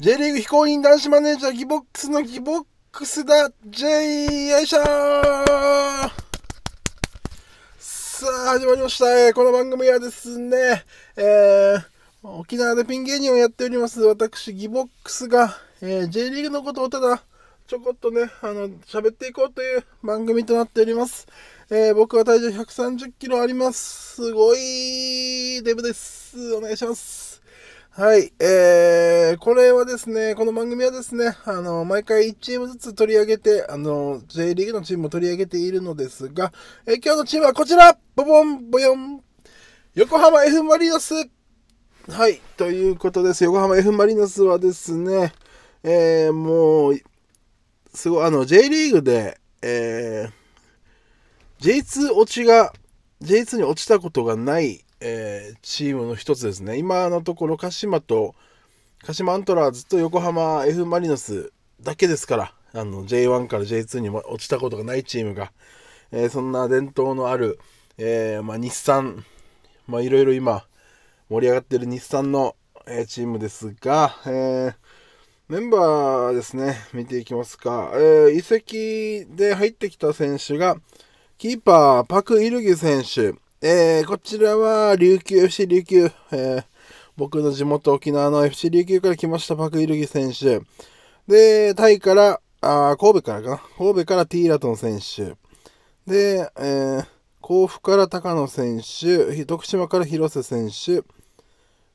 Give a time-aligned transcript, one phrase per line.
[0.00, 4.82] J リーグ非公認男子マネージャーギボックスのギボックスだ J よいしょー
[7.78, 9.32] さあ、始まりました。
[9.34, 10.82] この番組はですね、
[11.16, 11.94] えー
[12.24, 17.22] 沖縄でピン芸人をやっております私ギボックスが、えー J リーグのことをただ
[17.68, 21.28] ちょこっとね、あの、喋っていこうという番組となっております。
[21.70, 24.16] えー僕は体重130キロあります。
[24.16, 26.52] すごいデブです。
[26.54, 27.33] お願いします。
[27.96, 28.32] はい。
[28.40, 36.52] えー、これはですね、この番組はですね、あの、毎回1チームずつ取り上げて、あの、J リーグのチームを取り上げているのですが、
[36.86, 39.22] えー今日のチームはこちらボボンボヨン
[39.94, 41.14] 横浜 F・ マリノス
[42.08, 42.40] はい。
[42.56, 43.44] ということです。
[43.44, 45.32] 横浜 F・ マリノスはですね、
[45.84, 46.96] えー、もう、
[47.94, 52.72] すごい、あの、J リーグで、えー、J2 落ちが、
[53.22, 56.78] J2 に落ちたことがない、えーチームの一つですね。
[56.78, 58.34] 今のところ、鹿島と、
[59.04, 65.52] 鹿島アントラーズと横浜 F・ マリノスだけですから、あの、J1 から J2 に落ちたことがないチームが、
[66.10, 67.58] えーそんな伝統のある、
[67.98, 69.26] えーまあ、日産、
[69.86, 70.64] まあ、いろいろ今、
[71.28, 74.74] 盛り上がってる日産の、えーチームですが、えー
[75.48, 77.92] メンバーですね、見ていきますか。
[77.94, 80.76] えー移籍で入ってきた選手が、
[81.36, 83.43] キーパー、パク・イルギ選手。
[83.66, 86.10] えーこちらは、琉球、FC 琉球。
[86.32, 86.64] えー
[87.16, 90.60] 僕の地元沖縄の FC 琉球から来ましたパク・イルギ選手。
[91.26, 93.56] で、タイから、あ神戸からかな？
[93.78, 95.34] 神戸からティーラトン選手。
[96.06, 97.06] で、えー
[97.40, 101.02] 甲府から高野選手、徳島から広瀬選手、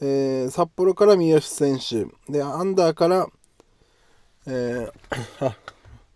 [0.00, 3.28] えー札幌から三好選手、で、アンダーから、
[4.48, 4.92] えー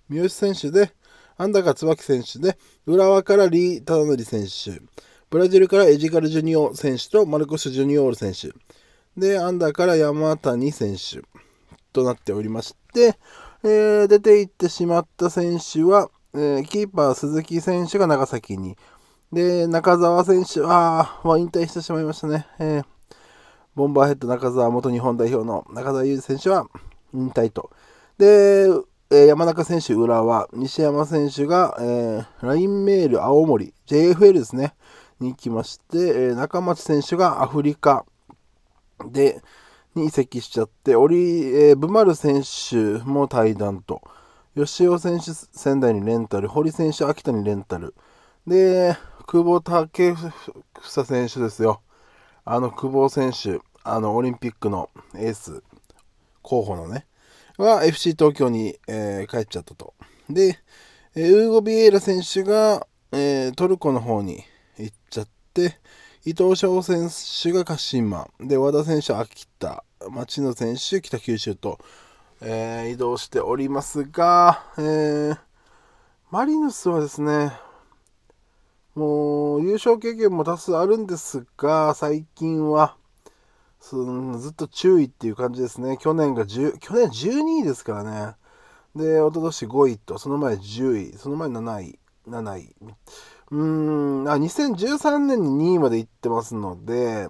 [0.08, 0.92] 三好選手で、
[1.36, 4.80] アンダーが椿選手で、浦和からリー・タナノリ選手、
[5.28, 8.52] ブラジルからエジカル・ジュニオ選手とマルコス・ジュニオール選手、
[9.20, 11.20] で、アンダーから山谷選手
[11.92, 13.18] となっておりまして、
[13.64, 18.76] えー出て行ってしまった選手は、えーキーパー鈴木選手が長崎に、
[19.32, 22.46] で、中澤選手は、は引退してしまいましたね。
[22.60, 22.84] えー
[23.74, 26.66] ボンバーヘッド中澤元日本代表の中澤裕二選手は
[27.12, 27.70] 引退と。
[28.16, 28.68] で、
[29.10, 34.74] え山中選手浦和、西山選手が、えー、LINE メール青森、JFL ですね、
[35.20, 38.04] に行きまして、えー中町選手がアフリカ
[39.10, 39.42] で、
[39.94, 44.02] に移籍しちゃって、オリ、えーブマル選手も対談と、
[44.54, 47.94] 吉尾選手仙台にレンタル、堀選手秋田にレンタル、
[48.46, 51.80] で、久保建英選手ですよ。
[52.44, 55.62] あの久保選手、あのオリンピックのエース
[56.42, 57.06] 候補のね、
[57.58, 59.94] は FC 東京に、えー帰っちゃったと。
[60.30, 60.58] で、
[61.14, 64.44] えーウーゴ・ビエイラ選手が、えートルコの方に
[64.78, 65.78] 行っちゃって、
[66.24, 67.08] 伊藤翔選
[67.42, 71.78] 手が鹿島、で、和田選手は秋田、町野選手、北九州と、
[72.40, 75.38] えー移動しておりますが、えー
[76.28, 77.52] マリノスはですね、
[78.96, 82.96] もう優勝経験も多数あるんですが、最近は、
[83.80, 85.96] ずっと注意っていう感じですね。
[86.00, 88.34] 去年が10、去年12位ですからね。
[88.96, 92.74] で、一昨年5位と、その前10位、その前7位、7位。
[93.50, 97.28] うーん、あ、2013年に2位まで行ってますので、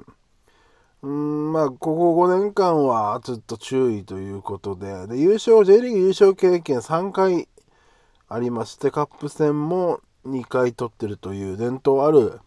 [1.02, 7.48] うん、まあ、ここ5年間はちょっと注意ということで、で、優勝、J リーグ優勝経験3回
[8.28, 12.40] ありまして、カップ戦も2回取ってるという伝統ある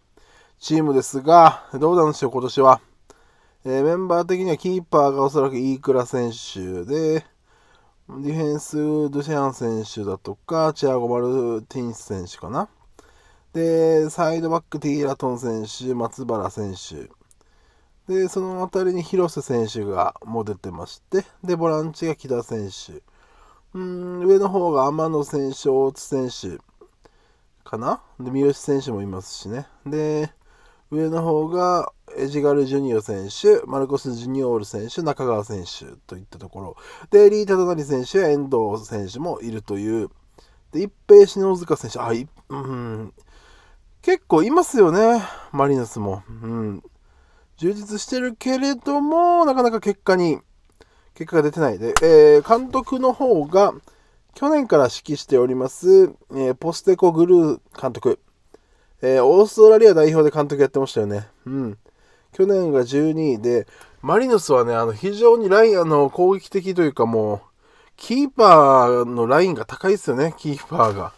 [0.59, 2.81] チームですが、どうなんでしょう、今年は。
[3.65, 7.25] えーメンバー的にはキーパーがおそらく飯倉選手で、
[8.09, 12.67] ディフェンス、ドシャン選手だとか、チアゴ・マルティンス選手かな。
[13.53, 17.09] で、サイドバック、ティーラトン選手、松原選手。
[18.07, 23.01] で、その辺りに広瀬選手がもう出てまして、で、ボランチが木田選手。
[23.73, 26.63] うん、上の方が天野選手、大津選手
[27.63, 28.01] かな？
[28.19, 29.67] で、三好選手もいますしね。
[29.85, 30.31] で、
[30.91, 36.77] 上の方がエジガル・ジュニオ選手、マルコス・ジュニオール選手、中川選手といったところ。
[37.11, 40.09] で、リータ・タナリ選手や遠藤選手もいるという。
[40.71, 43.13] で、一平篠塚選手、あ、い、うん、
[44.09, 45.21] 結構いますよね、
[45.51, 46.23] マリノスも。
[46.41, 46.83] うん。
[47.57, 50.39] 充実してるけれども、なかなか結果に、
[51.13, 53.71] 結果が出てないで、えー監督の方が、
[54.33, 58.17] 去年から指揮しております、えーポステコグルー監督。
[59.03, 61.27] えーオーストラリア代表で監督やってましたよね。
[61.45, 61.77] うん。
[62.33, 63.67] 去年が12位で、
[64.01, 67.39] マリノスはね、あの、非常にライン、あの、攻撃的というかもう、
[67.95, 71.13] キーパーのラインが高いですよね、キーパーが。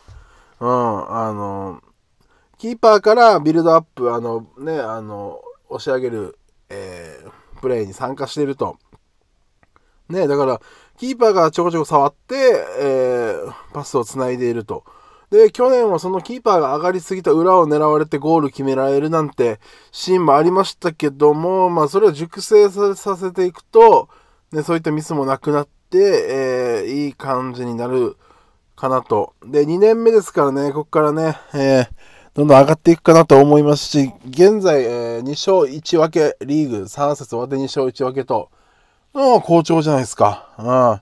[0.60, 0.70] うん、
[1.16, 1.82] あの、
[2.62, 6.38] キーパーからビルドアップ、あの、ね、あの、押し上げる、
[6.70, 8.78] えープレーに参加していると。
[10.10, 10.62] ね、だから、
[10.98, 12.36] キーパーがちょこちょこ触って、
[12.80, 14.84] えー、パスを繋いでいると。
[15.32, 19.60] で、去年はそのキーパーが上がりすぎた裏を狙われてゴール決められるなんて
[19.92, 24.10] シーンもありましたけども、まあそれを熟成させていくと、
[24.52, 28.18] ね、そういったミスもなくなって、えー、いい感じになる
[28.76, 29.34] かなと。
[29.46, 31.88] で、2年目ですからね、ここからね、えー、
[32.34, 38.50] どんどん上がっていくかなと思いますし、現在、えー、2勝1分け、リーグ3節終わって2勝1分けと、
[39.14, 40.48] もう、好調じゃないですか。
[40.58, 40.62] う
[40.96, 41.02] ん。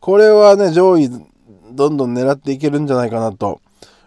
[0.00, 1.08] これはね、上位、
[1.70, 3.60] どんどん狙っていけるんじゃないかなと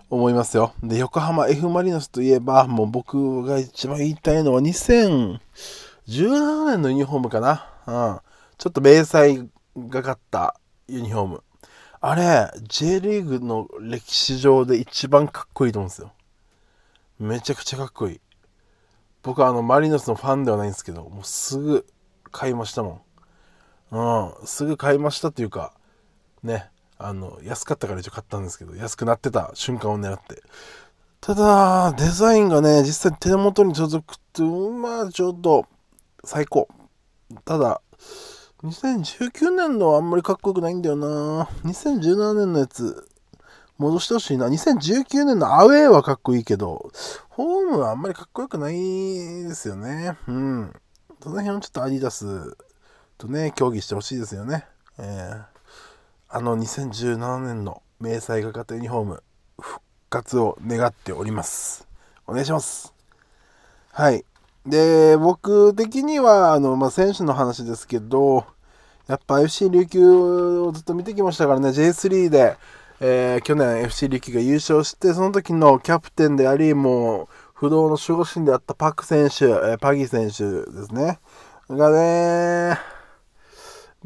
[0.09, 0.73] 思いますよ。
[0.83, 5.39] で、横浜 F・ マリノスといえば、もう僕が一番言いたいのは2017
[6.65, 7.69] 年のユニフォームかな。
[7.87, 8.19] うん。
[8.57, 9.47] ちょっと迷彩
[9.77, 10.59] がかった
[10.89, 11.43] ユニフォーム。
[12.01, 16.11] あれ、J リーグの歴史上で一番かっこいいと思うんですよ。
[17.19, 18.21] めちゃくちゃかっこいい。
[19.23, 21.85] 僕はあの、マリノスのファンではないんですけど、もうすぐ
[22.31, 23.01] 買いましたも
[23.91, 24.39] ん。
[24.39, 25.73] うん、すぐ買いましたっていうか、
[26.43, 30.43] ね、あの、安かったから一応買ったんですけど、安くなってた瞬間を狙って。
[31.19, 35.65] ただ、デザインがね、実際手元に届くと、まあ、ちょっと、
[36.23, 36.67] 最高。
[37.45, 37.81] ただ、
[38.63, 43.07] 2019年のはあんまりかっこよくないんだよな2017年のやつ、
[43.77, 44.47] 戻してほしいな。
[44.47, 46.91] 2019年のアウェーはかっこいいけど、
[47.29, 50.18] ホームはあんまりかっこよくないですよね。
[50.27, 50.74] うん。
[51.21, 52.57] その辺はちょっとアディダス
[53.18, 54.65] とね、協議してほしいですよね。
[54.97, 55.44] えー、
[56.29, 59.24] あの2017年の迷彩画型ユニフォーム、
[59.59, 61.88] 復活を願っております。
[62.25, 62.94] お願いします。
[63.91, 64.23] はい。
[64.65, 68.45] で、僕的には、あの、まあ、選手の話ですけど、
[69.07, 72.57] やっぱ FC 琉球をずっと見てきましたからね、J3 で、
[72.99, 81.19] えー、去年 FC 琉球が優勝して、その時のキャプテンであり、もう、不動の守護神であったパク選手、えー、パギ選手ですね。
[81.69, 82.79] がね、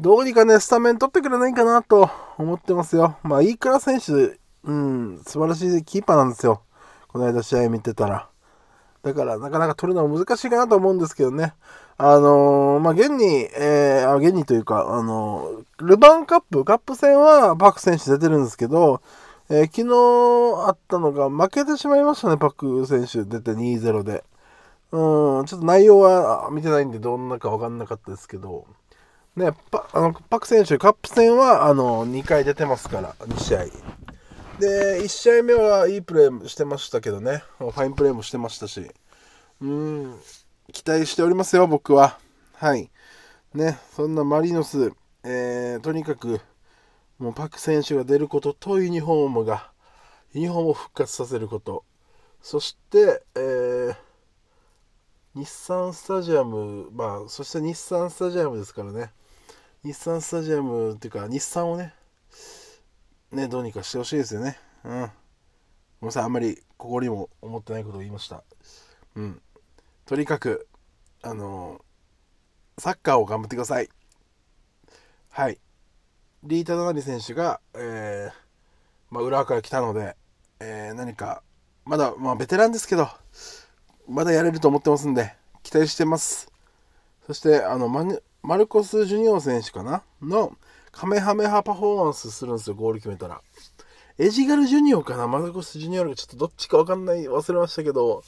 [0.00, 3.16] どうにかね、スタメン取ってくれないかなと思ってますよ。
[3.22, 6.62] まあ、いいから選手、うん、素晴らしいキーパーなんですよ。
[7.08, 8.28] この間試合見てたら。
[9.02, 11.54] だから、なかなか取るのは難しいかなと思うんですけどね。
[12.04, 19.00] あのー、まあ、現に、えー、あ、現にというか、あのー、ルヴァンカップ、カップ戦はパク選手出てるんですけど、
[19.48, 24.24] えー、昨日あったのが負けてしまいましたね、パク選手出て2-0で。
[24.90, 28.66] うん、ちょっと内容は見てないんでどんなかわかんなかったですけど、
[29.36, 33.64] ね、パあのパク選手、カップ戦はあの2回出てますから、2試合。
[34.58, 38.90] で、1試合目はいいプレーしてましたけどね、ファインプレーもしてましたし、
[39.60, 40.16] うん、
[40.72, 42.18] 期待しておりますよ、僕は。
[42.54, 42.90] はい。
[43.54, 44.92] ね、そんなマリノス、
[45.22, 46.40] えー、とにかく、
[47.18, 49.70] もうパク選手が出ることとユニフォームが、
[50.32, 51.84] ユニフォームを復活させること、
[52.40, 53.96] そして、えー、
[55.34, 59.12] 日産スタジアム、まあ、そして日産スタジアムですからね、
[59.84, 61.94] 日産スタジアムっていうか、日産をね、
[63.30, 64.58] ね、どうにかしてほしいですよね。
[64.84, 64.90] うん。
[64.90, 65.10] ごめん
[66.06, 68.42] なさい、あんまり心にも思ってないことを言いました。
[69.16, 69.42] うん。
[70.12, 70.68] とにかく、
[71.22, 71.80] あの、
[72.76, 73.88] サッカーを頑張ってください。
[75.30, 75.58] はい。
[76.42, 78.34] リータ・ダナリ選手が、えー、
[79.08, 80.14] まあ、裏から来たので、
[80.60, 81.42] えー、何か、
[81.86, 83.08] まだ、まあ、ベテランですけど、
[84.06, 86.52] まだやれると思ってますんで、期待してます。
[87.26, 90.02] そして、あの、マルコス・ジュニオ選手かな？
[90.20, 90.52] の、
[90.90, 93.40] カメハメハパフォーマンスするんですよ、ゴール決めたら。
[94.18, 95.26] エジガルジュニオかな？
[95.26, 98.22] マルコス・ジュニオがちょっとどっちかわかんない、忘れましたけど、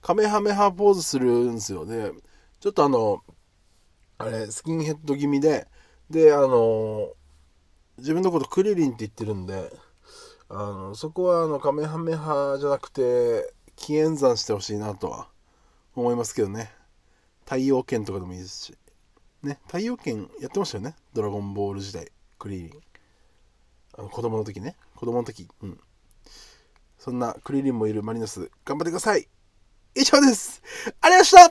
[0.00, 1.84] カメハメハポーズするんですよ。
[1.84, 2.12] で、
[2.60, 3.22] ちょっとあの、
[4.18, 5.68] あれ、スキンヘッド気味で、
[6.10, 7.12] で、あの、
[7.98, 9.72] 自分のことクリリンって言ってるんで、
[10.48, 15.28] あの、そこはあの、カメハメハじゃなくて、紀元山してほしいなとは
[15.94, 16.72] 思いますけどね。
[17.44, 18.78] 太陽圏とかでもいいですし。
[19.42, 20.96] ね、太陽圏やってましたよね？
[21.12, 22.70] ドラゴンボール時代、クリリン。
[23.96, 24.76] あの子供の時ね。
[24.96, 25.46] 子供の時。
[25.62, 25.80] うん。
[26.98, 29.28] そんなクリリンもいるマリノス、頑張ってください
[29.98, 30.62] 以上です
[31.00, 31.50] ありがとうございま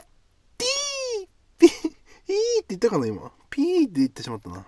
[0.58, 1.88] ピー
[2.28, 3.32] ピーって言ったかな今。
[3.50, 4.64] ピーって言ってしまったな。